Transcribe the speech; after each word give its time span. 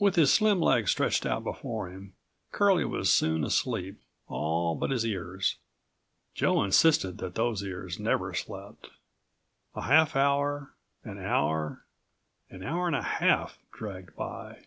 With 0.00 0.16
his 0.16 0.32
slim 0.32 0.60
legs 0.60 0.90
stretched 0.90 1.24
out 1.24 1.44
before 1.44 1.90
him, 1.90 2.14
Curlie 2.50 2.84
was 2.84 3.12
soon 3.12 3.44
asleep, 3.44 4.00
all 4.26 4.74
but 4.74 4.90
his 4.90 5.06
ears. 5.06 5.58
Joe 6.34 6.64
insisted 6.64 7.18
that 7.18 7.36
those 7.36 7.62
ears 7.62 7.96
never 8.00 8.34
slept. 8.34 8.90
A 9.76 9.82
half 9.82 10.16
hour, 10.16 10.74
an 11.04 11.20
hour, 11.20 11.84
an 12.50 12.64
hour 12.64 12.88
and 12.88 12.96
a 12.96 13.02
half 13.02 13.58
dragged 13.72 14.16
by. 14.16 14.64